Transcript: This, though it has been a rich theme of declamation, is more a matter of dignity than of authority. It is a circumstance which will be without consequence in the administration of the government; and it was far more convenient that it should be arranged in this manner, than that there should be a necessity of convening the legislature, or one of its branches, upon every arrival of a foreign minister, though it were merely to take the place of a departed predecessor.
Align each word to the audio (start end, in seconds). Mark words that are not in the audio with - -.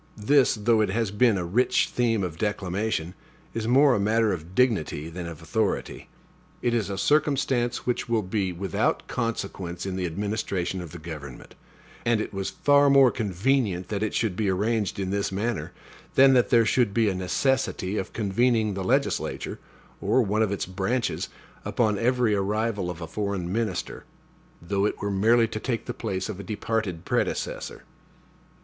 This, 0.17 0.55
though 0.55 0.81
it 0.81 0.89
has 0.89 1.11
been 1.11 1.37
a 1.37 1.45
rich 1.45 1.87
theme 1.89 2.23
of 2.23 2.39
declamation, 2.39 3.13
is 3.53 3.67
more 3.67 3.93
a 3.93 3.99
matter 3.99 4.33
of 4.33 4.55
dignity 4.55 5.09
than 5.11 5.27
of 5.27 5.43
authority. 5.43 6.09
It 6.63 6.73
is 6.73 6.89
a 6.89 6.97
circumstance 6.97 7.85
which 7.85 8.09
will 8.09 8.23
be 8.23 8.51
without 8.51 9.07
consequence 9.07 9.85
in 9.85 9.97
the 9.97 10.07
administration 10.07 10.81
of 10.81 10.91
the 10.91 10.97
government; 10.97 11.53
and 12.03 12.19
it 12.19 12.33
was 12.33 12.49
far 12.49 12.89
more 12.89 13.11
convenient 13.11 13.89
that 13.89 14.01
it 14.01 14.15
should 14.15 14.35
be 14.35 14.49
arranged 14.49 14.97
in 14.97 15.11
this 15.11 15.31
manner, 15.31 15.71
than 16.15 16.33
that 16.33 16.49
there 16.49 16.65
should 16.65 16.95
be 16.95 17.07
a 17.07 17.13
necessity 17.13 17.95
of 17.99 18.11
convening 18.11 18.73
the 18.73 18.83
legislature, 18.83 19.59
or 20.01 20.23
one 20.23 20.41
of 20.41 20.51
its 20.51 20.65
branches, 20.65 21.29
upon 21.63 21.99
every 21.99 22.33
arrival 22.33 22.89
of 22.89 23.01
a 23.01 23.07
foreign 23.07 23.53
minister, 23.53 24.03
though 24.59 24.85
it 24.87 24.99
were 24.99 25.11
merely 25.11 25.47
to 25.47 25.59
take 25.59 25.85
the 25.85 25.93
place 25.93 26.27
of 26.27 26.39
a 26.39 26.43
departed 26.43 27.05
predecessor. 27.05 27.83